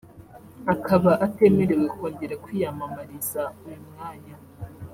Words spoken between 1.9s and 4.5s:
kongera kwiyamamariza uyu mwanya